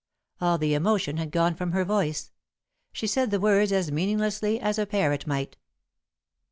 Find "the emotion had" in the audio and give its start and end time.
0.57-1.29